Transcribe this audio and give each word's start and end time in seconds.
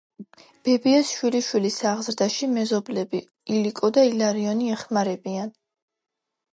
ბებიას 0.67 1.11
შვილიშვილის 1.17 1.77
აღზრდაში 1.91 2.51
მეზობლები, 2.55 3.23
ილიკო 3.61 3.93
და 4.01 4.09
ილარიონი 4.13 4.75
ეხმარებიან. 4.81 5.57